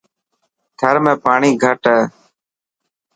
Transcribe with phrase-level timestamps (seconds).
[0.79, 1.99] ٿر ۾ پاڻي گھٽ هي.